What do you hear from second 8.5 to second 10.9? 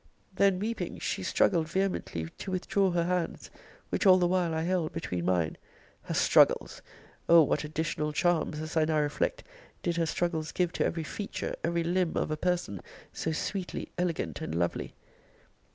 as I now reflect, did her struggles give to